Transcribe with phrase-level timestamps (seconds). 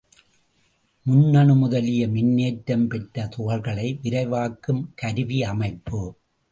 [1.05, 6.01] முன்னணு முதலிய மின்னேற்றம் பெற்ற துகள்களை விரைவாக்கும் கருவியமைப்பு.